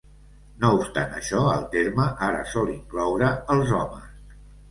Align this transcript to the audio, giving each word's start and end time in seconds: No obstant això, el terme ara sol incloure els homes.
No 0.61 0.69
obstant 0.77 1.11
això, 1.17 1.41
el 1.57 1.67
terme 1.75 2.07
ara 2.29 2.41
sol 2.55 2.73
incloure 2.77 3.31
els 3.57 3.77
homes. 3.83 4.35